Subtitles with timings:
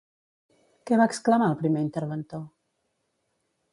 [0.91, 2.43] Què va exclamar el primer interventor?